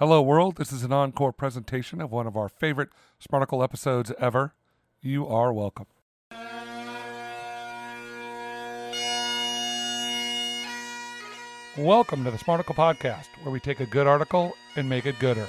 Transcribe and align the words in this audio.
Hello, 0.00 0.22
world. 0.22 0.56
This 0.56 0.72
is 0.72 0.82
an 0.82 0.94
encore 0.94 1.30
presentation 1.30 2.00
of 2.00 2.10
one 2.10 2.26
of 2.26 2.34
our 2.34 2.48
favorite 2.48 2.88
Smarticle 3.22 3.62
episodes 3.62 4.10
ever. 4.18 4.54
You 5.02 5.26
are 5.26 5.52
welcome. 5.52 5.84
Welcome 11.76 12.24
to 12.24 12.30
the 12.30 12.38
Smarticle 12.38 12.74
Podcast, 12.74 13.26
where 13.42 13.52
we 13.52 13.60
take 13.60 13.80
a 13.80 13.84
good 13.84 14.06
article 14.06 14.56
and 14.74 14.88
make 14.88 15.04
it 15.04 15.18
gooder. 15.18 15.46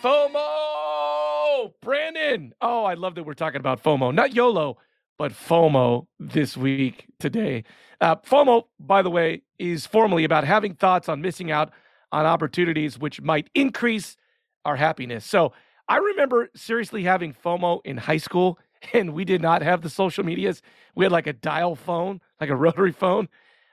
FOMO! 0.00 1.72
Brandon! 1.80 2.54
Oh, 2.60 2.84
I 2.84 2.94
love 2.94 3.16
that 3.16 3.24
we're 3.24 3.34
talking 3.34 3.58
about 3.58 3.82
FOMO. 3.82 4.14
Not 4.14 4.32
YOLO, 4.32 4.78
but 5.18 5.32
FOMO 5.32 6.06
this 6.18 6.56
week, 6.56 7.06
today. 7.18 7.64
Uh, 8.00 8.16
FOMO, 8.16 8.64
by 8.78 9.02
the 9.02 9.10
way, 9.10 9.42
is 9.58 9.86
formally 9.86 10.24
about 10.24 10.44
having 10.44 10.74
thoughts 10.74 11.08
on 11.08 11.20
missing 11.20 11.50
out 11.50 11.70
on 12.12 12.26
opportunities 12.26 12.98
which 12.98 13.20
might 13.20 13.48
increase 13.54 14.16
our 14.64 14.76
happiness. 14.76 15.24
So 15.24 15.52
I 15.88 15.98
remember 15.98 16.50
seriously 16.54 17.02
having 17.02 17.34
FOMO 17.34 17.80
in 17.84 17.96
high 17.96 18.18
school, 18.18 18.58
and 18.92 19.14
we 19.14 19.24
did 19.24 19.40
not 19.40 19.62
have 19.62 19.82
the 19.82 19.90
social 19.90 20.24
medias. 20.24 20.62
We 20.94 21.04
had 21.04 21.12
like 21.12 21.26
a 21.26 21.32
dial 21.32 21.76
phone, 21.76 22.20
like 22.40 22.50
a 22.50 22.56
rotary 22.66 22.92
phone. 22.92 23.28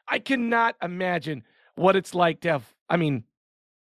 I 0.08 0.20
cannot 0.20 0.76
imagine 0.82 1.44
what 1.76 1.96
it's 1.96 2.14
like 2.14 2.42
to 2.42 2.50
have, 2.50 2.74
I 2.90 2.98
mean, 2.98 3.24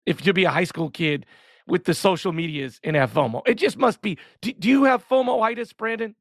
if 0.06 0.26
you 0.26 0.34
be 0.34 0.46
a 0.46 0.52
high 0.52 0.64
school 0.64 0.90
kid 0.90 1.26
with 1.68 1.86
the 1.86 1.94
social 1.94 2.32
medias 2.32 2.80
and 2.84 2.96
have 2.96 3.14
FOMO. 3.14 3.42
It 3.48 3.56
just 3.56 3.78
must 3.78 4.02
be. 4.02 4.18
Do, 4.42 4.54
do 4.54 4.70
you 4.70 4.84
have 4.84 5.08
FOMOitis, 5.08 5.76
Brandon? 5.76 6.16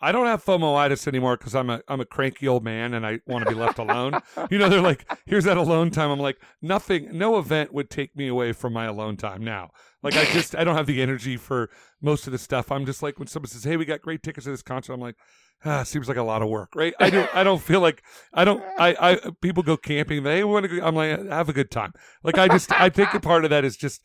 I 0.00 0.12
don't 0.12 0.26
have 0.26 0.44
FOMOitis 0.44 1.08
anymore 1.08 1.36
because 1.36 1.54
I'm 1.54 1.70
a 1.70 1.80
I'm 1.88 2.00
a 2.00 2.04
cranky 2.04 2.46
old 2.46 2.64
man 2.64 2.94
and 2.94 3.06
I 3.06 3.20
want 3.26 3.44
to 3.44 3.50
be 3.50 3.56
left 3.56 3.78
alone. 3.78 4.20
you 4.50 4.58
know, 4.58 4.68
they're 4.68 4.80
like, 4.80 5.10
here's 5.24 5.44
that 5.44 5.56
alone 5.56 5.90
time. 5.90 6.10
I'm 6.10 6.18
like, 6.18 6.38
nothing, 6.60 7.16
no 7.16 7.38
event 7.38 7.72
would 7.72 7.88
take 7.88 8.14
me 8.14 8.28
away 8.28 8.52
from 8.52 8.72
my 8.72 8.84
alone 8.84 9.16
time 9.16 9.42
now. 9.42 9.70
Like 10.02 10.14
I 10.16 10.24
just 10.26 10.54
I 10.54 10.64
don't 10.64 10.76
have 10.76 10.86
the 10.86 11.00
energy 11.02 11.36
for 11.36 11.70
most 12.00 12.26
of 12.26 12.32
the 12.32 12.38
stuff. 12.38 12.70
I'm 12.70 12.84
just 12.84 13.02
like 13.02 13.18
when 13.18 13.28
someone 13.28 13.48
says, 13.48 13.64
Hey, 13.64 13.76
we 13.76 13.84
got 13.84 14.02
great 14.02 14.22
tickets 14.22 14.44
to 14.44 14.50
this 14.50 14.62
concert, 14.62 14.92
I'm 14.92 15.00
like, 15.00 15.16
ah, 15.64 15.82
seems 15.82 16.08
like 16.08 16.16
a 16.16 16.22
lot 16.22 16.42
of 16.42 16.48
work, 16.48 16.74
right? 16.74 16.94
I 17.00 17.10
don't 17.10 17.34
I 17.34 17.42
don't 17.42 17.62
feel 17.62 17.80
like 17.80 18.02
I 18.34 18.44
don't 18.44 18.62
I, 18.78 18.96
I 19.00 19.30
people 19.40 19.62
go 19.62 19.76
camping, 19.76 20.22
they 20.22 20.44
want 20.44 20.64
to 20.64 20.80
go 20.80 20.86
I'm 20.86 20.94
like, 20.94 21.26
have 21.28 21.48
a 21.48 21.54
good 21.54 21.70
time. 21.70 21.92
Like 22.22 22.38
I 22.38 22.48
just 22.48 22.70
I 22.72 22.90
think 22.90 23.14
a 23.14 23.20
part 23.20 23.44
of 23.44 23.50
that 23.50 23.64
is 23.64 23.76
just, 23.76 24.02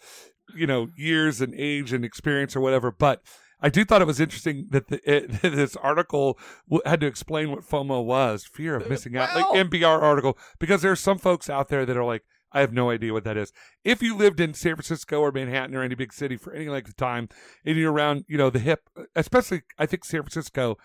you 0.56 0.66
know, 0.66 0.88
years 0.96 1.42
and 1.42 1.54
age 1.56 1.92
and 1.92 2.06
experience 2.06 2.56
or 2.56 2.62
whatever. 2.62 2.92
But 2.92 3.22
I 3.62 3.70
do 3.70 3.86
thought 3.86 4.02
it 4.02 4.08
was 4.08 4.20
interesting 4.20 4.68
that 4.72 4.88
the, 4.88 5.00
it, 5.10 5.42
this 5.42 5.76
article 5.76 6.40
w- 6.70 6.82
had 6.86 7.00
to 7.02 7.08
explain 7.08 7.52
what 7.52 7.62
FOMO 7.62 8.04
was, 8.04 8.46
fear 8.46 8.76
of 8.76 8.90
missing 8.90 9.16
out, 9.16 9.30
Well- 9.36 9.54
like 9.54 9.70
NPR 9.70 10.02
article, 10.02 10.38
because 10.60 10.82
there 10.82 10.92
are 10.92 10.96
some 10.96 11.18
folks 11.18 11.50
out 11.50 11.70
there 11.70 11.86
that 11.86 11.96
are 11.98 12.04
like, 12.04 12.24
I 12.54 12.60
have 12.60 12.74
no 12.74 12.90
idea 12.90 13.14
what 13.14 13.24
that 13.24 13.38
is. 13.38 13.54
If 13.86 14.02
you 14.02 14.16
lived 14.18 14.42
in 14.42 14.54
San 14.54 14.76
Francisco 14.76 15.22
or 15.22 15.32
Manhattan 15.32 15.74
or 15.74 15.84
any 15.84 15.96
big 15.96 16.12
city 16.12 16.36
for 16.36 16.52
any 16.52 16.68
length 16.68 16.90
of 16.90 16.98
time, 16.98 17.30
and 17.66 17.78
you're 17.78 17.94
around, 17.94 18.26
you 18.28 18.38
know, 18.38 18.50
the 18.50 18.60
hip, 18.60 18.90
especially 19.16 19.62
I 19.78 19.86
think 19.86 20.04
San 20.04 20.22
Francisco, 20.22 20.78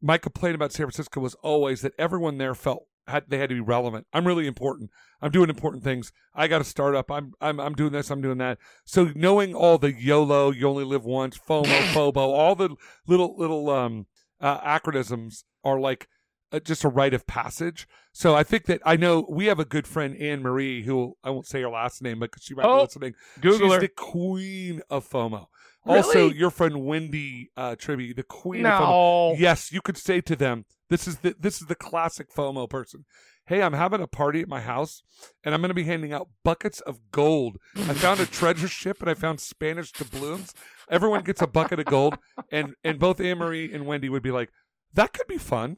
my 0.00 0.16
complaint 0.16 0.54
about 0.54 0.72
San 0.72 0.86
Francisco 0.86 1.20
was 1.20 1.34
always 1.42 1.82
that 1.82 1.92
everyone 1.98 2.38
there 2.38 2.54
felt 2.54 2.86
had 3.06 3.24
they 3.28 3.38
had 3.38 3.48
to 3.50 3.54
be 3.54 3.60
relevant. 3.60 4.06
I'm 4.12 4.26
really 4.26 4.46
important. 4.46 4.90
I'm 5.20 5.30
doing 5.30 5.50
important 5.50 5.84
things. 5.84 6.12
I 6.34 6.48
got 6.48 6.60
a 6.60 6.64
startup. 6.64 7.10
I'm 7.10 7.32
I'm 7.40 7.60
I'm 7.60 7.74
doing 7.74 7.92
this. 7.92 8.10
I'm 8.10 8.20
doing 8.20 8.38
that. 8.38 8.58
So 8.84 9.10
knowing 9.14 9.54
all 9.54 9.78
the 9.78 9.92
YOLO, 9.92 10.50
you 10.50 10.68
only 10.68 10.84
live 10.84 11.04
once, 11.04 11.38
FOMO, 11.38 11.64
FOBO, 11.92 12.16
all 12.18 12.54
the 12.54 12.70
little 13.06 13.36
little 13.36 13.70
um 13.70 14.06
uh, 14.40 14.60
acronyms 14.60 15.44
are 15.62 15.78
like 15.80 16.08
uh, 16.52 16.60
just 16.60 16.84
a 16.84 16.88
rite 16.88 17.14
of 17.14 17.26
passage. 17.26 17.86
So 18.12 18.34
I 18.34 18.42
think 18.44 18.66
that 18.66 18.80
I 18.84 18.96
know 18.96 19.26
we 19.28 19.46
have 19.46 19.58
a 19.58 19.64
good 19.64 19.86
friend 19.86 20.16
Anne 20.16 20.42
Marie 20.42 20.82
who 20.84 21.16
I 21.24 21.30
won't 21.30 21.46
say 21.46 21.62
her 21.62 21.68
last 21.70 22.02
name, 22.02 22.20
because 22.20 22.42
she 22.42 22.54
might 22.54 22.62
be 22.64 22.68
Oh, 22.68 22.82
listening. 22.82 23.14
Google 23.40 23.58
She's 23.68 23.72
her. 23.74 23.80
the 23.80 23.88
queen 23.88 24.82
of 24.90 25.08
FOMO. 25.08 25.46
Also, 25.86 26.30
your 26.30 26.50
friend 26.50 26.84
Wendy 26.84 27.50
uh, 27.56 27.76
Tribby, 27.76 28.12
the 28.14 28.22
queen 28.22 28.64
of 28.66 28.72
FOMO. 28.80 29.38
Yes, 29.38 29.72
you 29.72 29.80
could 29.82 29.98
say 29.98 30.20
to 30.22 30.36
them, 30.36 30.64
"This 30.90 31.06
is 31.08 31.18
the 31.18 31.34
this 31.38 31.60
is 31.60 31.66
the 31.68 31.74
classic 31.74 32.28
FOMO 32.32 32.68
person." 32.68 33.04
Hey, 33.46 33.62
I'm 33.62 33.74
having 33.74 34.00
a 34.00 34.06
party 34.06 34.40
at 34.40 34.48
my 34.48 34.60
house, 34.62 35.02
and 35.42 35.54
I'm 35.54 35.60
going 35.60 35.68
to 35.68 35.74
be 35.74 35.84
handing 35.84 36.14
out 36.14 36.28
buckets 36.44 36.80
of 36.80 36.98
gold. 37.10 37.58
I 37.76 37.92
found 37.92 38.18
a 38.20 38.24
treasure 38.26 38.68
ship, 38.68 39.00
and 39.02 39.10
I 39.10 39.14
found 39.14 39.38
Spanish 39.38 39.92
doubloons. 39.92 40.54
Everyone 40.90 41.22
gets 41.22 41.42
a 41.42 41.46
bucket 41.46 41.78
of 41.78 41.84
gold, 41.86 42.16
and 42.50 42.74
and 42.82 42.98
both 42.98 43.20
Anne 43.20 43.38
Marie 43.38 43.70
and 43.72 43.84
Wendy 43.86 44.08
would 44.08 44.22
be 44.22 44.30
like, 44.30 44.50
"That 44.94 45.12
could 45.12 45.26
be 45.26 45.38
fun." 45.38 45.76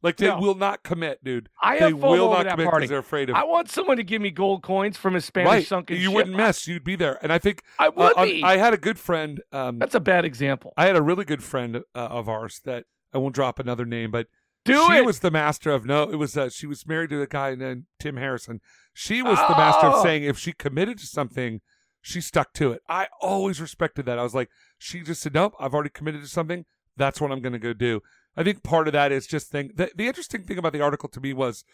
Like 0.00 0.16
they 0.16 0.28
No. 0.28 0.38
will 0.38 0.54
not 0.54 0.84
commit, 0.84 1.24
dude. 1.24 1.48
I 1.60 1.80
they 1.80 1.92
will 1.92 2.30
not 2.30 2.46
commit 2.50 2.70
because 2.70 2.88
they're 2.88 2.98
afraid 3.00 3.30
of. 3.30 3.34
I 3.34 3.42
want 3.42 3.68
someone 3.68 3.96
to 3.96 4.04
give 4.04 4.22
me 4.22 4.30
gold 4.30 4.62
coins 4.62 4.96
from 4.96 5.16
a 5.16 5.20
Spanish 5.20 5.50
right, 5.50 5.66
sunken 5.66 5.96
you 5.96 6.04
ship. 6.04 6.12
wouldn't 6.14 6.36
miss. 6.36 6.68
You'd 6.68 6.84
be 6.84 6.94
there, 6.94 7.18
and 7.20 7.32
I 7.32 7.38
think 7.38 7.64
I 7.80 7.88
uh, 7.88 7.90
would 7.96 8.16
on- 8.16 8.26
be. 8.28 8.44
I 8.44 8.58
had 8.58 8.72
a 8.72 8.76
good 8.76 8.96
friend. 9.00 9.40
Um, 9.50 9.80
That's 9.80 9.96
a 9.96 10.00
bad 10.00 10.24
example. 10.24 10.72
I 10.76 10.86
had 10.86 10.94
a 10.94 11.02
really 11.02 11.24
good 11.24 11.42
friend 11.42 11.78
uh, 11.78 11.98
of 11.98 12.28
ours 12.28 12.60
that 12.64 12.84
I 13.12 13.18
won't 13.18 13.34
drop 13.34 13.58
another 13.58 13.84
name, 13.84 14.12
but 14.12 14.28
Do 14.68 14.86
she 14.86 14.98
it. 14.98 15.04
was 15.04 15.20
the 15.20 15.30
master 15.30 15.70
of 15.70 15.84
no. 15.84 16.04
It 16.04 16.16
was 16.16 16.36
uh, 16.36 16.48
she 16.50 16.66
was 16.66 16.86
married 16.86 17.10
to 17.10 17.20
a 17.22 17.26
guy 17.26 17.54
named 17.54 17.84
Tim 17.98 18.16
Harrison. 18.16 18.60
She 18.92 19.22
was 19.22 19.38
the 19.38 19.56
master 19.56 19.86
Oh. 19.86 19.96
of 19.96 20.02
saying 20.02 20.24
if 20.24 20.38
she 20.38 20.52
committed 20.52 20.98
to 20.98 21.06
something, 21.06 21.60
she 22.00 22.20
stuck 22.20 22.52
to 22.54 22.72
it. 22.72 22.82
I 22.88 23.08
always 23.20 23.60
respected 23.60 24.06
that. 24.06 24.18
I 24.18 24.22
was 24.22 24.34
like, 24.34 24.48
she 24.78 25.00
just 25.02 25.20
said, 25.22 25.34
nope, 25.34 25.54
I've 25.60 25.74
already 25.74 25.90
committed 25.90 26.22
to 26.22 26.28
something. 26.28 26.64
That's 26.96 27.20
what 27.20 27.30
I'm 27.32 27.40
going 27.40 27.52
to 27.52 27.58
go 27.58 27.72
do. 27.72 28.00
I 28.36 28.42
think 28.44 28.62
part 28.62 28.86
of 28.88 28.92
that 28.92 29.12
is 29.12 29.26
just 29.26 29.50
think 29.50 29.76
the, 29.76 29.90
the 29.96 30.06
interesting 30.06 30.44
thing 30.44 30.58
about 30.58 30.72
the 30.72 30.80
article 30.80 31.08
to 31.10 31.20
me 31.20 31.32
was 31.32 31.64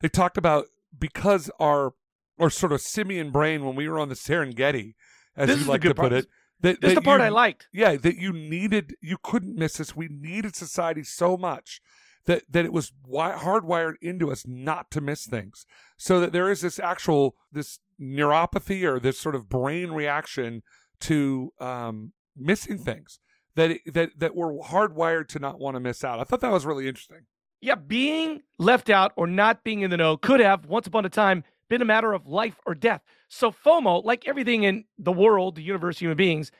they 0.00 0.08
talked 0.08 0.36
about 0.38 0.66
because 0.98 1.50
our 1.60 1.92
our 2.38 2.50
sort 2.50 2.72
of 2.72 2.80
simian 2.80 3.30
brain 3.30 3.64
when 3.64 3.74
we 3.76 3.88
were 3.88 3.98
on 3.98 4.08
the 4.08 4.14
Serengeti, 4.14 4.94
as 5.36 5.48
This 5.48 5.60
you 5.60 5.64
like 5.66 5.80
to 5.82 5.88
good 5.88 5.96
put 5.96 6.12
it. 6.12 6.26
That, 6.60 6.80
This 6.80 6.90
is 6.90 6.94
that 6.94 7.00
the 7.00 7.04
part 7.04 7.20
you- 7.20 7.26
I 7.26 7.28
liked. 7.30 7.68
yeah, 7.72 7.96
that 7.96 8.16
you 8.16 8.32
needed, 8.32 8.94
you 9.00 9.16
couldn't 9.22 9.56
miss 9.56 9.76
this. 9.78 9.94
We 9.96 10.08
needed 10.10 10.54
society 10.56 11.02
so 11.04 11.36
much 11.36 11.80
that 12.26 12.42
that 12.50 12.64
it 12.64 12.72
was 12.72 12.92
wi- 13.04 13.36
hardwired 13.36 13.94
into 14.00 14.30
us 14.30 14.44
not 14.46 14.90
to 14.92 15.00
miss 15.00 15.26
things. 15.26 15.66
So 15.96 16.20
that 16.20 16.32
there 16.32 16.50
is 16.50 16.60
this 16.60 16.78
actual 16.78 17.34
this 17.50 17.78
neuropathy 18.00 18.84
or 18.84 19.00
this 19.00 19.18
sort 19.18 19.34
of 19.34 19.48
brain 19.48 19.92
reaction 19.92 20.62
to 21.00 21.52
um, 21.60 22.12
missing 22.36 22.78
things 22.78 23.18
that 23.54 23.70
it, 23.70 23.94
that 23.94 24.10
that 24.18 24.36
we're 24.36 24.52
hardwired 24.58 25.28
to 25.28 25.38
not 25.38 25.58
want 25.58 25.74
to 25.74 25.80
miss 25.80 26.04
out. 26.04 26.20
I 26.20 26.24
thought 26.24 26.40
that 26.40 26.52
was 26.52 26.66
really 26.66 26.88
interesting. 26.88 27.26
Yeah, 27.60 27.74
being 27.74 28.42
left 28.58 28.90
out 28.90 29.12
or 29.16 29.26
not 29.26 29.64
being 29.64 29.80
in 29.80 29.90
the 29.90 29.96
know 29.96 30.16
could 30.16 30.40
have, 30.40 30.66
once 30.66 30.86
upon 30.86 31.04
a 31.06 31.08
time, 31.08 31.42
been 31.68 31.82
a 31.82 31.86
matter 31.86 32.12
of 32.12 32.26
life 32.26 32.60
or 32.66 32.74
death. 32.74 33.02
So 33.28 33.50
FOMO, 33.50 34.04
like 34.04 34.28
everything 34.28 34.62
in 34.62 34.84
the 34.98 35.12
world, 35.12 35.56
the 35.56 35.62
universe, 35.62 35.98
human 35.98 36.16
beings, 36.16 36.52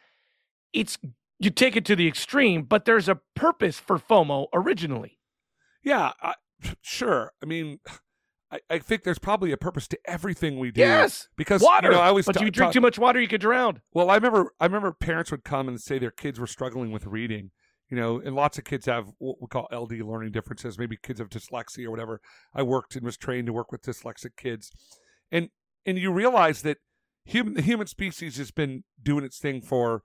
it's 0.72 0.98
you 1.38 1.50
take 1.50 1.76
it 1.76 1.84
to 1.84 1.96
the 1.96 2.08
extreme, 2.08 2.62
but 2.62 2.86
there's 2.86 3.08
a 3.08 3.20
purpose 3.34 3.78
for 3.78 3.98
FOMO 3.98 4.46
originally. 4.54 5.15
Yeah, 5.86 6.12
I, 6.20 6.34
sure. 6.82 7.32
I 7.42 7.46
mean. 7.46 7.78
I, 8.48 8.60
I 8.70 8.78
think 8.78 9.02
there's 9.02 9.18
probably 9.18 9.50
a 9.50 9.56
purpose 9.56 9.88
to 9.88 9.98
everything 10.04 10.60
we 10.60 10.70
do. 10.70 10.80
Yes, 10.80 11.26
because 11.36 11.60
water. 11.60 11.88
You 11.88 11.94
know, 11.94 12.00
I 12.00 12.06
always 12.06 12.26
but 12.26 12.36
ta- 12.36 12.44
you 12.44 12.50
drink 12.52 12.70
ta- 12.70 12.74
too 12.74 12.80
much 12.80 12.96
water, 12.96 13.20
you 13.20 13.26
could 13.26 13.40
drown. 13.40 13.82
Well, 13.92 14.08
I 14.08 14.14
remember 14.14 14.52
I 14.60 14.66
remember 14.66 14.92
parents 14.92 15.32
would 15.32 15.42
come 15.42 15.66
and 15.66 15.80
say 15.80 15.98
their 15.98 16.12
kids 16.12 16.38
were 16.38 16.46
struggling 16.46 16.92
with 16.92 17.06
reading. 17.06 17.50
You 17.90 17.96
know, 17.96 18.20
and 18.20 18.36
lots 18.36 18.56
of 18.56 18.62
kids 18.62 18.86
have 18.86 19.12
what 19.18 19.38
we 19.40 19.48
call 19.48 19.66
LD 19.72 20.00
learning 20.00 20.30
differences. 20.30 20.78
Maybe 20.78 20.96
kids 20.96 21.18
have 21.18 21.28
dyslexia 21.28 21.86
or 21.86 21.90
whatever. 21.90 22.20
I 22.54 22.62
worked 22.62 22.94
and 22.94 23.04
was 23.04 23.16
trained 23.16 23.46
to 23.46 23.52
work 23.52 23.72
with 23.72 23.82
dyslexic 23.82 24.36
kids, 24.36 24.70
and 25.32 25.50
and 25.84 25.98
you 25.98 26.12
realize 26.12 26.62
that 26.62 26.78
human 27.24 27.54
the 27.54 27.62
human 27.62 27.88
species 27.88 28.36
has 28.36 28.52
been 28.52 28.84
doing 29.02 29.24
its 29.24 29.38
thing 29.38 29.60
for 29.60 30.02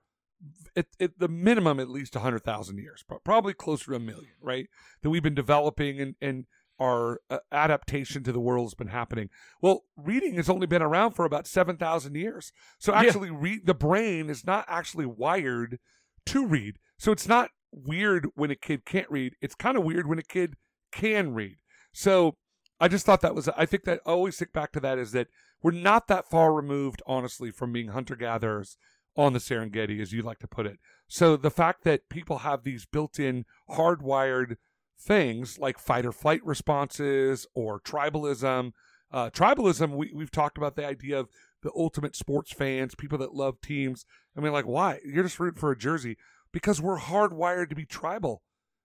at, 0.76 0.86
at 1.00 1.18
the 1.18 1.28
minimum 1.28 1.78
at 1.80 1.88
least 1.88 2.14
hundred 2.14 2.44
thousand 2.44 2.78
years, 2.78 3.04
probably 3.24 3.54
closer 3.54 3.92
to 3.92 3.96
a 3.96 4.00
million, 4.00 4.32
right? 4.40 4.66
That 5.02 5.10
we've 5.10 5.22
been 5.22 5.34
developing 5.34 6.00
and 6.00 6.14
and 6.20 6.46
our 6.80 7.20
uh, 7.30 7.38
adaptation 7.52 8.24
to 8.24 8.32
the 8.32 8.40
world 8.40 8.66
has 8.66 8.74
been 8.74 8.88
happening. 8.88 9.28
Well, 9.60 9.82
reading 9.96 10.34
has 10.34 10.48
only 10.48 10.66
been 10.66 10.82
around 10.82 11.12
for 11.12 11.24
about 11.24 11.46
7,000 11.46 12.16
years. 12.16 12.50
So 12.80 12.92
Yeah. 12.92 13.00
actually 13.00 13.60
the 13.62 13.74
brain 13.74 14.28
is 14.28 14.44
not 14.44 14.64
actually 14.66 15.06
wired 15.06 15.78
to 16.26 16.44
read. 16.44 16.78
So 16.98 17.12
it's 17.12 17.28
not 17.28 17.50
weird 17.70 18.26
when 18.34 18.50
a 18.50 18.56
kid 18.56 18.84
can't 18.84 19.10
read. 19.10 19.34
It's 19.40 19.54
kind 19.54 19.76
of 19.76 19.84
weird 19.84 20.08
when 20.08 20.18
a 20.18 20.24
kid 20.24 20.54
can 20.90 21.34
read. 21.34 21.58
So 21.92 22.36
I 22.80 22.88
just 22.88 23.06
thought 23.06 23.20
that 23.20 23.34
was 23.34 23.48
I 23.48 23.64
think 23.66 23.84
that 23.84 24.00
I 24.04 24.10
always 24.10 24.36
think 24.36 24.52
back 24.52 24.72
to 24.72 24.80
that 24.80 24.98
is 24.98 25.12
that 25.12 25.28
we're 25.62 25.70
not 25.70 26.08
that 26.08 26.28
far 26.28 26.52
removed 26.52 27.00
honestly 27.06 27.52
from 27.52 27.72
being 27.72 27.88
hunter 27.88 28.16
gatherers 28.16 28.76
on 29.16 29.32
the 29.32 29.38
Serengeti 29.38 30.00
as 30.00 30.12
you 30.12 30.22
like 30.22 30.38
to 30.40 30.48
put 30.48 30.66
it. 30.66 30.78
So 31.08 31.36
the 31.36 31.50
fact 31.50 31.84
that 31.84 32.08
people 32.08 32.38
have 32.38 32.64
these 32.64 32.86
built-in 32.86 33.44
hardwired 33.70 34.56
things 34.98 35.58
like 35.58 35.78
fight 35.78 36.06
or 36.06 36.12
flight 36.12 36.40
responses 36.44 37.46
or 37.54 37.80
tribalism. 37.80 38.72
Uh, 39.10 39.28
tribalism, 39.30 39.96
we, 39.96 40.12
we've 40.14 40.30
talked 40.30 40.56
about 40.56 40.76
the 40.76 40.86
idea 40.86 41.18
of 41.18 41.28
the 41.62 41.72
ultimate 41.76 42.14
sports 42.16 42.52
fans, 42.52 42.94
people 42.94 43.18
that 43.18 43.34
love 43.34 43.60
teams. 43.60 44.06
I 44.36 44.40
mean, 44.40 44.52
like, 44.52 44.64
why? 44.64 45.00
You're 45.04 45.24
just 45.24 45.40
rooting 45.40 45.60
for 45.60 45.72
a 45.72 45.76
jersey 45.76 46.16
because 46.52 46.80
we're 46.80 46.98
hardwired 46.98 47.68
to 47.70 47.74
be 47.74 47.84
tribal. 47.84 48.42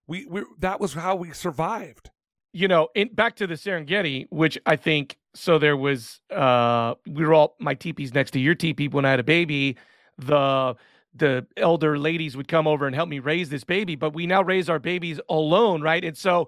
We, 0.08 0.26
we 0.26 0.44
that 0.60 0.80
was 0.80 0.96
how 0.96 1.16
we 1.16 1.32
survived. 1.34 2.10
you 2.58 2.68
know, 2.68 2.90
in 2.96 3.14
back 3.14 3.36
to 3.36 3.46
the 3.46 3.54
Serengeti, 3.54 4.26
which 4.30 4.58
I 4.66 4.76
think 4.76 5.18
so 5.36 5.60
there 5.60 5.78
was 5.78 6.22
uh 6.32 6.96
we 7.06 7.24
were 7.26 7.34
all 7.34 7.56
my 7.60 7.76
teepees 7.76 8.14
next 8.14 8.32
to 8.32 8.40
your 8.40 8.56
teepee 8.56 8.88
when 8.88 9.06
I 9.06 9.12
had 9.12 9.20
a 9.20 9.24
baby. 9.24 9.78
The 10.18 10.76
the 11.14 11.48
elder 11.58 11.98
ladies 11.98 12.38
would 12.38 12.48
come 12.48 12.68
over 12.68 12.86
and 12.86 12.96
help 12.96 13.10
me 13.10 13.20
raise 13.20 13.50
this 13.50 13.64
baby, 13.64 13.96
but 13.96 14.14
we 14.14 14.28
now 14.28 14.44
raise 14.44 14.70
our 14.70 14.78
babies 14.80 15.20
alone, 15.30 15.82
right? 15.82 16.04
And 16.04 16.16
so 16.16 16.48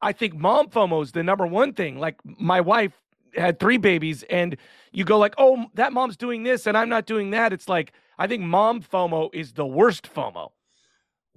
I 0.00 0.12
think 0.12 0.34
mom 0.34 0.68
FOMO 0.68 1.02
is 1.02 1.12
the 1.12 1.22
number 1.24 1.46
one 1.46 1.72
thing. 1.72 1.98
Like 1.98 2.16
my 2.24 2.60
wife 2.60 2.92
had 3.36 3.58
three 3.58 3.78
babies 3.78 4.22
and 4.24 4.56
you 4.92 5.04
go 5.04 5.18
like, 5.18 5.34
"Oh, 5.38 5.66
that 5.74 5.92
mom's 5.92 6.16
doing 6.16 6.44
this 6.44 6.66
and 6.66 6.76
I'm 6.76 6.88
not 6.88 7.06
doing 7.06 7.30
that." 7.30 7.52
It's 7.52 7.68
like 7.68 7.92
I 8.18 8.26
think 8.26 8.42
mom 8.42 8.82
FOMO 8.82 9.30
is 9.34 9.52
the 9.54 9.66
worst 9.66 10.12
FOMO. 10.14 10.52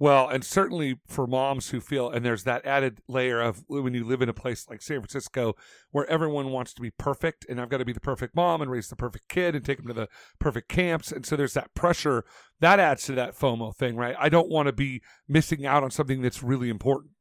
Well, 0.00 0.28
and 0.28 0.44
certainly 0.44 1.00
for 1.08 1.26
moms 1.26 1.70
who 1.70 1.80
feel, 1.80 2.08
and 2.08 2.24
there's 2.24 2.44
that 2.44 2.64
added 2.64 3.00
layer 3.08 3.40
of 3.40 3.64
when 3.66 3.94
you 3.94 4.04
live 4.04 4.22
in 4.22 4.28
a 4.28 4.34
place 4.34 4.68
like 4.70 4.80
San 4.80 5.00
Francisco 5.00 5.54
where 5.90 6.08
everyone 6.08 6.50
wants 6.50 6.72
to 6.74 6.80
be 6.80 6.90
perfect, 6.90 7.44
and 7.48 7.60
I've 7.60 7.68
got 7.68 7.78
to 7.78 7.84
be 7.84 7.92
the 7.92 8.00
perfect 8.00 8.36
mom 8.36 8.62
and 8.62 8.70
raise 8.70 8.88
the 8.88 8.96
perfect 8.96 9.28
kid 9.28 9.56
and 9.56 9.64
take 9.64 9.78
them 9.78 9.88
to 9.88 9.92
the 9.92 10.08
perfect 10.38 10.68
camps. 10.68 11.10
And 11.10 11.26
so 11.26 11.34
there's 11.34 11.54
that 11.54 11.74
pressure 11.74 12.24
that 12.60 12.78
adds 12.78 13.04
to 13.04 13.12
that 13.12 13.36
FOMO 13.36 13.74
thing, 13.74 13.96
right? 13.96 14.14
I 14.18 14.28
don't 14.28 14.48
want 14.48 14.66
to 14.66 14.72
be 14.72 15.02
missing 15.28 15.66
out 15.66 15.82
on 15.82 15.90
something 15.90 16.22
that's 16.22 16.44
really 16.44 16.68
important. 16.68 17.12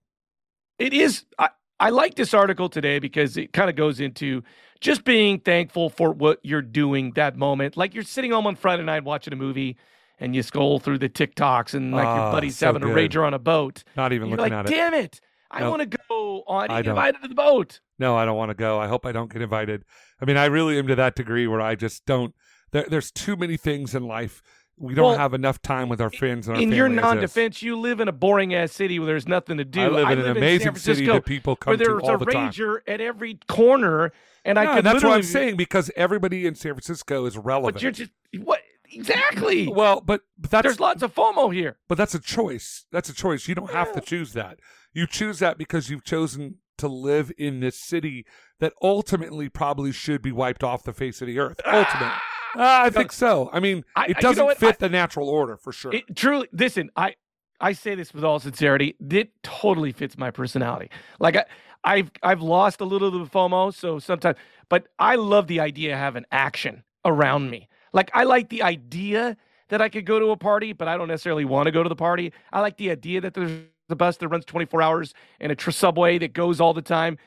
It 0.77 0.93
is. 0.93 1.25
I, 1.39 1.49
I 1.79 1.89
like 1.89 2.13
this 2.13 2.33
article 2.33 2.69
today 2.69 2.99
because 2.99 3.37
it 3.37 3.53
kind 3.53 3.69
of 3.69 3.75
goes 3.75 3.99
into 3.99 4.43
just 4.81 5.03
being 5.03 5.39
thankful 5.39 5.89
for 5.89 6.11
what 6.11 6.39
you're 6.43 6.61
doing 6.61 7.13
that 7.15 7.35
moment. 7.37 7.75
Like 7.75 7.95
you're 7.95 8.03
sitting 8.03 8.31
home 8.31 8.45
on 8.45 8.55
Friday 8.55 8.83
night 8.83 9.03
watching 9.03 9.33
a 9.33 9.37
movie 9.37 9.77
and 10.19 10.35
you 10.35 10.43
scroll 10.43 10.79
through 10.79 10.97
the 10.99 11.09
TikToks 11.09 11.73
and 11.73 11.91
like 11.91 12.05
your 12.05 12.23
Ah, 12.25 12.31
buddy's 12.31 12.57
so 12.57 12.67
having 12.67 12.83
a 12.83 12.85
good. 12.85 13.11
rager 13.11 13.25
on 13.25 13.33
a 13.33 13.39
boat. 13.39 13.83
Not 13.95 14.13
even 14.13 14.29
looking 14.29 14.43
like, 14.43 14.51
at 14.51 14.65
it. 14.65 14.69
damn 14.69 14.93
it. 14.93 15.19
I 15.49 15.61
No. 15.61 15.69
want 15.69 15.89
to 15.89 15.97
go 16.09 16.43
on 16.47 16.69
I 16.69 16.81
don't. 16.81 16.91
invited 16.91 17.21
to 17.21 17.27
the 17.29 17.35
boat. 17.35 17.79
No, 17.99 18.17
I 18.17 18.25
don't 18.25 18.37
want 18.37 18.49
to 18.49 18.55
go. 18.55 18.79
I 18.79 18.87
hope 18.87 19.05
I 19.05 19.11
don't 19.11 19.31
get 19.31 19.41
invited. 19.41 19.85
I 20.21 20.25
mean, 20.25 20.37
I 20.37 20.45
really 20.45 20.77
am 20.77 20.87
to 20.87 20.95
that 20.95 21.15
degree 21.15 21.47
where 21.47 21.61
I 21.61 21.75
just 21.75 22.05
don't. 22.05 22.33
There, 22.71 22.85
there's 22.89 23.11
too 23.11 23.35
many 23.35 23.55
things 23.57 23.95
in 23.95 24.03
life. 24.03 24.41
We 24.79 24.93
don't 24.93 25.05
Well, 25.07 25.17
have 25.17 25.33
enough 25.33 25.59
time 25.61 25.89
with 25.89 25.99
our 25.99 26.11
friends 26.11 26.47
and 26.47 26.55
our 26.57 26.61
In 26.61 26.71
your 26.71 26.85
family 26.87 26.99
as 26.99 27.03
is. 27.05 27.07
non-defense, 27.15 27.61
you 27.63 27.79
live 27.79 27.99
in 27.99 28.07
a 28.07 28.11
boring 28.11 28.53
ass 28.53 28.73
city 28.73 28.99
where 28.99 29.07
there's 29.07 29.27
nothing 29.27 29.57
to 29.57 29.65
do. 29.65 29.81
I 29.81 29.87
live 29.87 30.09
in 30.11 30.19
an 30.19 30.25
San 30.25 30.37
amazing 30.37 30.75
city 30.75 31.05
that 31.07 31.25
people 31.25 31.55
come 31.55 31.71
where 31.71 31.77
to 31.77 31.83
there's 31.83 32.03
all 32.03 32.15
a 32.15 32.17
the 32.19 32.25
time. 32.25 32.51
rager 32.51 32.79
at 32.85 33.01
every 33.01 33.39
corner, 33.47 34.11
and 34.45 34.59
I 34.59 34.63
Yeah, 34.65 34.75
could 34.75 34.85
that's 34.85 35.03
what. 35.03 35.13
I'm 35.13 35.23
saying 35.23 35.55
because 35.57 35.89
everybody 35.95 36.45
in 36.45 36.53
San 36.53 36.73
Francisco 36.73 37.25
is 37.25 37.37
relevant. 37.37 37.75
But 37.75 37.81
you're 37.81 37.91
just 37.91 38.11
what 38.37 38.59
exactly? 38.91 39.67
well, 39.67 40.01
but, 40.01 40.21
but 40.37 40.51
that's 40.51 40.63
There's 40.63 40.79
lots 40.79 41.01
of 41.03 41.13
FOMO 41.13 41.53
here. 41.53 41.77
but 41.87 41.97
that's 41.97 42.15
a 42.15 42.19
choice. 42.19 42.85
That's 42.91 43.09
a 43.09 43.13
choice. 43.13 43.47
You 43.47 43.55
don't 43.55 43.71
have 43.71 43.91
to 43.93 44.01
choose 44.01 44.33
that. 44.33 44.59
You 44.93 45.07
choose 45.07 45.39
that 45.39 45.57
because 45.57 45.89
you've 45.89 46.03
chosen 46.03 46.55
to 46.77 46.87
live 46.87 47.31
in 47.37 47.59
this 47.59 47.79
city 47.79 48.25
that 48.59 48.73
ultimately 48.81 49.49
probably 49.49 49.91
should 49.91 50.21
be 50.21 50.31
wiped 50.31 50.63
off 50.63 50.83
the 50.83 50.93
face 50.93 51.21
of 51.21 51.27
the 51.27 51.39
earth. 51.39 51.59
Ultimately, 51.65 52.13
Ah, 52.55 52.83
I 52.83 52.89
think 52.89 53.11
so. 53.11 53.49
I 53.53 53.59
mean, 53.59 53.83
I- 53.95 54.05
it 54.07 54.17
doesn't 54.19 54.43
what? 54.45 54.57
fit 54.57 54.75
I- 54.75 54.87
the 54.87 54.89
natural 54.89 55.27
order 55.29 55.57
for 55.57 55.71
sure. 55.71 55.93
It 55.93 56.15
truly 56.15 56.47
listen, 56.51 56.89
I 56.95 57.15
I 57.59 57.73
say 57.73 57.95
this 57.95 58.13
with 58.13 58.23
all 58.23 58.39
sincerity. 58.39 58.95
It 59.11 59.31
totally 59.43 59.91
fits 59.91 60.17
my 60.17 60.31
personality. 60.31 60.89
Like 61.19 61.35
I 61.35 61.45
I've 61.83 62.11
I've 62.23 62.41
lost 62.41 62.79
a 62.81 62.85
little 62.85 63.07
of 63.09 63.13
the 63.31 63.37
FOMO, 63.37 63.73
so 63.73 63.99
sometimes 63.99 64.37
but 64.69 64.87
I 64.97 65.15
love 65.15 65.47
the 65.47 65.59
idea 65.59 65.93
of 65.93 65.99
having 65.99 66.25
action 66.31 66.83
around 67.05 67.49
me. 67.49 67.67
Like 67.97 68.11
I 68.13 68.25
like 68.25 68.49
the 68.49 68.61
idea 68.61 69.35
that 69.69 69.81
I 69.81 69.89
could 69.89 70.05
go 70.05 70.19
to 70.19 70.27
a 70.27 70.37
party, 70.37 70.71
but 70.71 70.87
I 70.87 70.97
don't 70.97 71.07
necessarily 71.07 71.45
want 71.45 71.65
to 71.65 71.71
go 71.71 71.81
to 71.81 71.89
the 71.89 71.95
party. 71.95 72.31
I 72.53 72.61
like 72.61 72.77
the 72.77 72.91
idea 72.91 73.21
that 73.21 73.33
there's 73.33 73.51
a 73.89 73.95
bus 73.95 74.17
that 74.17 74.27
runs 74.27 74.45
24 74.45 74.83
hours 74.83 75.15
and 75.39 75.51
a 75.51 75.55
tr- 75.55 75.71
subway 75.71 76.19
that 76.19 76.31
goes 76.31 76.61
all 76.61 76.75
the 76.75 76.81
time, 76.83 77.17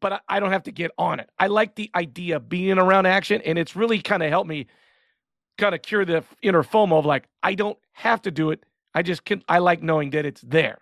but 0.00 0.12
I, 0.12 0.20
I 0.28 0.40
don't 0.40 0.52
have 0.52 0.64
to 0.64 0.70
get 0.70 0.90
on 0.98 1.18
it. 1.18 1.30
I 1.38 1.46
like 1.46 1.76
the 1.76 1.90
idea 1.94 2.36
of 2.36 2.46
being 2.50 2.78
around 2.78 3.06
action, 3.06 3.40
and 3.40 3.58
it's 3.58 3.74
really 3.74 4.02
kind 4.02 4.22
of 4.22 4.28
helped 4.28 4.50
me 4.50 4.66
kind 5.56 5.74
of 5.74 5.80
cure 5.80 6.04
the 6.04 6.22
inner 6.42 6.62
FOMO 6.62 6.98
of 6.98 7.06
like 7.06 7.26
I 7.42 7.54
don't 7.54 7.78
have 7.92 8.20
to 8.22 8.30
do 8.30 8.50
it. 8.50 8.62
I 8.94 9.00
just 9.00 9.24
can. 9.24 9.42
I 9.48 9.60
like 9.60 9.82
knowing 9.82 10.10
that 10.10 10.26
it's 10.26 10.42
there. 10.42 10.76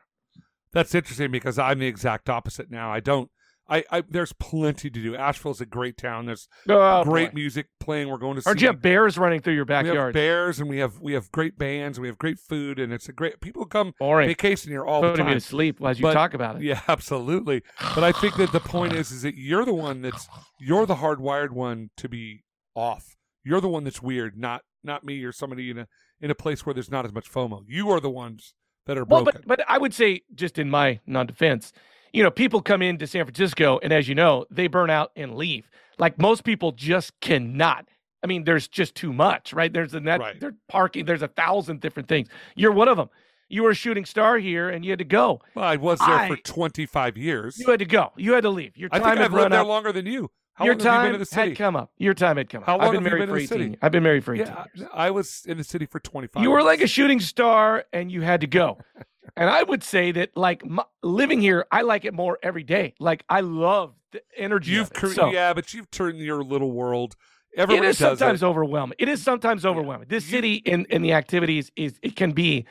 That's 0.72 0.92
interesting 0.92 1.30
because 1.30 1.56
I'm 1.56 1.78
the 1.78 1.86
exact 1.86 2.28
opposite 2.28 2.68
now. 2.68 2.92
I 2.92 2.98
don't. 2.98 3.30
I, 3.68 3.82
I 3.90 4.02
there's 4.08 4.32
plenty 4.32 4.90
to 4.90 5.02
do. 5.02 5.16
Asheville's 5.16 5.60
a 5.60 5.66
great 5.66 5.96
town. 5.96 6.26
There's 6.26 6.46
Oh, 6.68 7.02
great 7.04 7.30
boy. 7.32 7.34
music 7.34 7.66
playing. 7.80 8.08
We're 8.08 8.18
going 8.18 8.36
to 8.36 8.42
see. 8.42 8.48
Aren't 8.48 8.60
you 8.60 8.68
have 8.68 8.80
bears 8.80 9.18
running 9.18 9.40
through 9.40 9.54
your 9.54 9.64
we 9.64 9.74
have 9.74 9.84
backyard? 9.86 10.14
bears 10.14 10.60
and 10.60 10.68
we 10.68 10.78
have 10.78 11.00
we 11.00 11.14
have 11.14 11.30
great 11.32 11.58
bands 11.58 11.98
and 11.98 12.02
we 12.02 12.08
have 12.08 12.16
great 12.18 12.38
food 12.38 12.78
and 12.78 12.92
it's 12.92 13.08
a 13.08 13.12
great 13.12 13.40
people 13.40 13.64
come 13.64 13.92
Boring. 13.98 14.28
vacation 14.28 14.70
here 14.70 14.84
all 14.84 15.02
the 15.02 15.10
Putting 15.10 15.26
me 15.26 15.32
time. 15.32 15.40
to 15.40 15.46
sleep 15.46 15.78
as 15.84 15.98
you 15.98 16.04
But- 16.04 16.14
talk 16.14 16.32
about 16.34 16.56
it. 16.56 16.62
Yeah, 16.62 16.80
absolutely. 16.88 17.62
But 17.94 18.04
I 18.04 18.12
think 18.12 18.36
that 18.36 18.52
the 18.52 18.60
point 18.60 18.92
is, 18.92 19.10
is 19.10 19.22
that 19.22 19.34
you're 19.36 19.64
the 19.64 19.74
one 19.74 20.02
that's 20.02 20.28
you're 20.60 20.86
the 20.86 20.96
hardwired 20.96 21.50
one 21.50 21.90
to 21.96 22.08
be 22.08 22.44
off. 22.74 23.16
You're 23.44 23.60
the 23.60 23.68
one 23.68 23.84
that's 23.84 24.00
weird, 24.02 24.36
not 24.38 24.62
not 24.84 25.02
me 25.04 25.24
or 25.24 25.32
somebody 25.32 25.70
in 25.70 25.78
a 25.78 25.88
in 26.20 26.30
a 26.30 26.34
place 26.34 26.64
where 26.64 26.72
there's 26.72 26.90
not 26.90 27.04
as 27.04 27.12
much 27.12 27.30
FOMO. 27.30 27.62
You 27.66 27.90
are 27.90 27.98
the 28.00 28.10
ones 28.10 28.54
that 28.86 28.96
are 28.96 29.04
Well, 29.04 29.24
broken. 29.24 29.42
but 29.46 29.58
but 29.58 29.66
I 29.68 29.78
would 29.78 29.92
say 29.92 30.20
just 30.34 30.56
in 30.58 30.70
my 30.70 31.00
non-defense, 31.06 31.72
you 32.16 32.22
know, 32.22 32.30
people 32.30 32.62
come 32.62 32.80
into 32.80 33.06
San 33.06 33.24
Francisco 33.26 33.78
and 33.82 33.92
as 33.92 34.08
you 34.08 34.14
know, 34.14 34.46
they 34.50 34.68
burn 34.68 34.88
out 34.88 35.12
and 35.16 35.34
leave. 35.34 35.68
Like 35.98 36.18
most 36.18 36.44
people 36.44 36.72
just 36.72 37.12
cannot. 37.20 37.86
I 38.24 38.26
mean, 38.26 38.44
there's 38.44 38.68
just 38.68 38.94
too 38.94 39.12
much, 39.12 39.52
right? 39.52 39.70
There's 39.70 39.92
a 39.92 40.00
net, 40.00 40.20
Right. 40.20 40.40
there's 40.40 40.54
parking, 40.68 41.04
there's 41.04 41.20
a 41.20 41.28
thousand 41.28 41.80
different 41.82 42.08
things. 42.08 42.28
You're 42.54 42.72
one 42.72 42.88
of 42.88 42.96
them. 42.96 43.10
You 43.50 43.62
were 43.64 43.70
a 43.70 43.74
shooting 43.74 44.06
star 44.06 44.38
here 44.38 44.70
and 44.70 44.82
you 44.82 44.92
had 44.92 44.98
to 44.98 45.04
go. 45.04 45.42
well, 45.54 45.66
I 45.66 45.76
was 45.76 45.98
there 46.00 46.26
for 46.26 46.36
25 46.36 47.18
years. 47.18 47.58
You 47.58 47.70
had 47.70 47.80
to 47.80 47.84
go. 47.84 48.12
You 48.16 48.32
had 48.32 48.44
to 48.44 48.50
leave. 48.50 48.78
Your 48.78 48.88
I 48.90 48.98
time 48.98 49.08
think 49.08 49.18
had 49.18 49.24
I've 49.26 49.32
run 49.32 49.42
lived 49.42 49.52
there 49.52 49.64
longer 49.64 49.92
than 49.92 50.06
you. 50.06 50.30
How 50.54 50.64
Your 50.64 50.72
you 50.72 50.78
been 50.78 50.86
time 50.86 51.12
in 51.14 51.20
the 51.20 51.26
city? 51.26 51.50
had 51.50 51.58
come 51.58 51.76
up. 51.76 51.90
Your 51.98 52.14
time 52.14 52.38
had 52.38 52.48
come 52.48 52.62
up. 52.62 52.66
How 52.66 52.78
long 52.78 52.86
I've 52.86 52.92
been 52.92 53.02
have 53.04 53.12
you 53.12 53.18
married 53.18 53.28
been 53.28 53.36
in 53.36 53.46
for 53.46 53.54
the 53.54 53.54
18. 53.62 53.72
city? 53.72 53.78
I've 53.82 53.92
been 53.92 54.02
married 54.02 54.24
for 54.24 54.34
18 54.34 54.46
yeah, 54.46 54.64
years. 54.74 54.88
I 54.94 55.10
was 55.10 55.42
in 55.46 55.58
the 55.58 55.64
city 55.64 55.84
for 55.84 56.00
25. 56.00 56.42
You 56.42 56.50
were 56.50 56.62
like 56.62 56.80
a 56.80 56.86
shooting 56.86 57.20
star 57.20 57.84
and 57.92 58.10
you 58.10 58.22
had 58.22 58.40
to 58.40 58.46
go. 58.46 58.78
and 59.36 59.48
I 59.50 59.62
would 59.62 59.82
say 59.82 60.12
that 60.12 60.36
like 60.36 60.64
my, 60.64 60.84
living 61.02 61.40
here, 61.40 61.66
I 61.70 61.82
like 61.82 62.04
it 62.04 62.14
more 62.14 62.38
every 62.42 62.62
day. 62.62 62.94
Like 63.00 63.24
I 63.28 63.40
love 63.40 63.94
the 64.12 64.22
energy. 64.36 64.72
You've 64.72 64.86
of 64.90 64.92
it. 64.92 64.94
cre- 64.94 65.06
So, 65.08 65.30
yeah, 65.30 65.52
but 65.54 65.72
you've 65.74 65.90
turned 65.90 66.18
your 66.18 66.42
little 66.44 66.72
world. 66.72 67.16
it 67.52 67.60
Everybody 67.60 67.88
is 67.88 67.98
sometimes 67.98 68.42
it. 68.42 68.46
overwhelming. 68.46 68.96
It 68.98 69.08
is 69.08 69.22
sometimes 69.22 69.64
overwhelming. 69.66 70.08
This 70.08 70.24
You- 70.30 70.36
city 70.38 70.54
in 70.56 70.84
in 70.86 71.02
the 71.02 71.12
activities 71.12 71.70
is 71.76 71.98
it 72.02 72.16
can 72.16 72.32
be. 72.32 72.66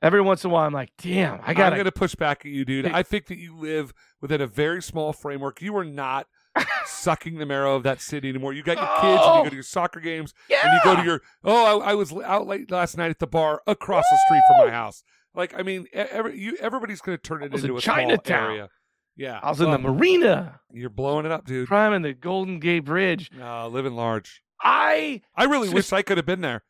Every 0.00 0.20
once 0.20 0.42
in 0.42 0.50
a 0.50 0.52
while, 0.52 0.66
I'm 0.66 0.72
like, 0.72 0.90
damn, 0.98 1.34
I 1.42 1.50
I'm 1.50 1.54
got 1.54 1.74
going 1.74 1.84
to 1.84 1.92
push 1.92 2.16
back 2.16 2.40
at 2.44 2.50
you, 2.50 2.64
dude. 2.64 2.86
I 2.86 3.04
think 3.04 3.26
that 3.26 3.38
you 3.38 3.56
live 3.56 3.92
within 4.20 4.40
a 4.40 4.48
very 4.48 4.82
small 4.82 5.12
framework. 5.12 5.62
You 5.62 5.76
are 5.76 5.84
not 5.84 6.26
sucking 6.86 7.38
the 7.38 7.46
marrow 7.46 7.76
of 7.76 7.84
that 7.84 8.00
city 8.00 8.28
anymore. 8.28 8.52
You 8.52 8.64
got 8.64 8.78
your 8.78 8.86
kids, 9.00 9.22
and 9.22 9.30
Oh. 9.30 9.36
you 9.38 9.42
go 9.44 9.48
to 9.50 9.50
oh! 9.50 9.54
your 9.54 9.62
soccer 9.62 10.00
games, 10.00 10.34
yeah. 10.50 10.58
and 10.64 10.72
you 10.72 10.80
go 10.82 10.96
to 11.00 11.04
your. 11.04 11.20
Oh, 11.44 11.80
I, 11.80 11.92
I 11.92 11.94
was 11.94 12.12
out 12.12 12.48
late 12.48 12.68
last 12.68 12.96
night 12.98 13.10
at 13.10 13.20
the 13.20 13.28
bar 13.28 13.62
across 13.68 14.04
the 14.10 14.18
street 14.26 14.42
from 14.48 14.66
my 14.66 14.72
house. 14.72 15.04
Like, 15.34 15.54
I 15.58 15.62
mean, 15.62 15.86
every, 15.92 16.38
you, 16.38 16.56
everybody's 16.60 17.00
going 17.00 17.16
to 17.16 17.22
turn 17.22 17.42
it 17.42 17.52
into 17.54 17.64
in 17.72 17.76
a 17.76 17.80
Chinatown. 17.80 18.50
area. 18.50 18.68
Yeah, 19.16 19.38
I 19.42 19.50
was 19.50 19.60
in 19.60 19.70
the 19.70 19.78
marina, 19.78 20.60
You're 20.72 20.88
blowing 20.90 21.26
it 21.26 21.32
up, 21.32 21.44
dude. 21.46 21.68
climbing 21.68 22.00
the 22.02 22.14
Golden 22.14 22.58
Gate 22.60 22.80
Bridge. 22.80 23.30
Uh, 23.38 23.68
living 23.68 23.94
large. 23.94 24.42
I 24.62 25.20
I 25.34 25.44
really 25.44 25.66
Just- 25.66 25.74
wish 25.74 25.92
I 25.92 26.02
could 26.02 26.16
have 26.16 26.24
been 26.26 26.40
there. 26.40 26.62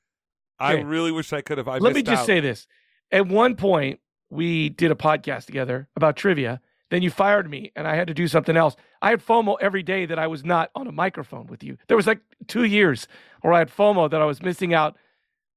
I 0.58 0.74
Okay. 0.74 0.84
really 0.84 1.12
wish 1.12 1.32
I 1.32 1.40
could 1.40 1.58
have. 1.58 1.68
I 1.68 1.78
Let 1.78 1.94
me 1.94 2.02
just 2.02 2.22
out. 2.22 2.26
say 2.26 2.40
this. 2.40 2.66
At 3.10 3.26
one 3.28 3.54
point, 3.56 4.00
we 4.30 4.68
did 4.70 4.90
a 4.90 4.94
podcast 4.94 5.46
together 5.46 5.88
about 5.96 6.16
trivia. 6.16 6.60
Then 6.90 7.02
you 7.02 7.10
fired 7.10 7.48
me 7.50 7.72
and 7.76 7.86
I 7.86 7.94
had 7.96 8.06
to 8.08 8.14
do 8.14 8.26
something 8.28 8.56
else. 8.56 8.76
I 9.00 9.10
had 9.10 9.24
FOMO 9.24 9.56
every 9.60 9.82
day 9.82 10.04
that 10.06 10.18
I 10.18 10.26
was 10.26 10.44
not 10.44 10.70
on 10.74 10.86
a 10.86 10.92
microphone 10.92 11.46
with 11.46 11.62
you. 11.64 11.78
There 11.88 11.96
was 11.96 12.06
like 12.06 12.20
two 12.48 12.64
years 12.64 13.08
where 13.40 13.52
I 13.52 13.58
had 13.58 13.70
FOMO 13.70 14.10
that 14.10 14.20
I 14.20 14.24
was 14.24 14.42
missing 14.42 14.72
out. 14.74 14.96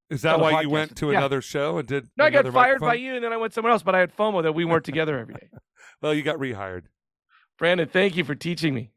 Is 0.10 0.22
that 0.22 0.40
why 0.40 0.62
you 0.62 0.70
went 0.70 0.96
to 0.98 1.12
Yeah. 1.12 1.18
another 1.18 1.42
show 1.42 1.78
and 1.80 1.88
did? 1.88 2.08
No, 2.18 2.26
I 2.26 2.30
got 2.30 2.48
fired 2.54 2.80
by 2.80 2.94
you 2.96 3.16
and 3.16 3.24
then 3.24 3.34
I 3.34 3.38
went 3.38 3.54
somewhere 3.54 3.72
else, 3.72 3.82
but 3.84 3.96
I 3.96 4.00
had 4.00 4.16
FOMO 4.16 4.44
that 4.44 4.54
we 4.54 4.66
weren't 4.66 4.86
together 4.86 5.18
every 5.20 5.34
day. 5.36 5.50
Well, 6.02 6.14
you 6.14 6.24
got 6.24 6.38
rehired. 6.38 6.84
Brandon, 7.58 7.88
thank 7.88 8.18
you 8.18 8.26
for 8.26 8.36
teaching 8.36 8.74
me. 8.76 8.92